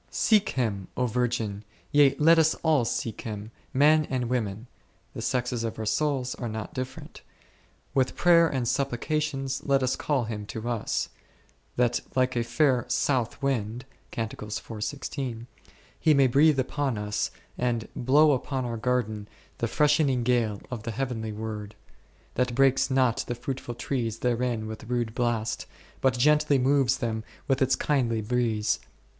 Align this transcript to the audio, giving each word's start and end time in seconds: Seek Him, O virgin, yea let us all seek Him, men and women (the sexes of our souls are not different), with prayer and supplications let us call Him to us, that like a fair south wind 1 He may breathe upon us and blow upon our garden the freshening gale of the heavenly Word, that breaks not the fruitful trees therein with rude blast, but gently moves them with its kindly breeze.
Seek 0.09 0.49
Him, 0.57 0.87
O 0.97 1.05
virgin, 1.05 1.63
yea 1.91 2.15
let 2.17 2.39
us 2.39 2.55
all 2.63 2.85
seek 2.85 3.21
Him, 3.21 3.51
men 3.71 4.05
and 4.09 4.29
women 4.31 4.65
(the 5.13 5.21
sexes 5.21 5.63
of 5.63 5.77
our 5.77 5.85
souls 5.85 6.33
are 6.33 6.49
not 6.49 6.73
different), 6.73 7.21
with 7.93 8.15
prayer 8.15 8.47
and 8.47 8.67
supplications 8.67 9.61
let 9.63 9.83
us 9.83 9.95
call 9.95 10.23
Him 10.23 10.47
to 10.47 10.67
us, 10.67 11.09
that 11.75 11.99
like 12.15 12.35
a 12.35 12.43
fair 12.43 12.85
south 12.87 13.39
wind 13.43 13.85
1 14.15 14.29
He 15.99 16.13
may 16.15 16.25
breathe 16.25 16.59
upon 16.59 16.97
us 16.97 17.29
and 17.55 17.87
blow 17.95 18.31
upon 18.31 18.65
our 18.65 18.77
garden 18.77 19.27
the 19.59 19.67
freshening 19.67 20.23
gale 20.23 20.63
of 20.71 20.81
the 20.81 20.89
heavenly 20.89 21.31
Word, 21.31 21.75
that 22.33 22.55
breaks 22.55 22.89
not 22.89 23.17
the 23.27 23.35
fruitful 23.35 23.75
trees 23.75 24.17
therein 24.17 24.65
with 24.65 24.85
rude 24.89 25.13
blast, 25.13 25.67
but 26.01 26.17
gently 26.17 26.57
moves 26.57 26.97
them 26.97 27.23
with 27.47 27.61
its 27.61 27.75
kindly 27.75 28.23
breeze. 28.23 28.79